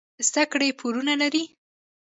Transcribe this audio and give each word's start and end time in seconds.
زده 0.27 0.43
کړې 0.51 0.69
پورونه 0.79 1.13
لري. 1.21 1.43